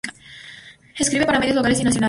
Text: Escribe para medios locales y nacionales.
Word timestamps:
Escribe 0.97 1.27
para 1.27 1.37
medios 1.39 1.55
locales 1.55 1.79
y 1.79 1.83
nacionales. 1.83 1.99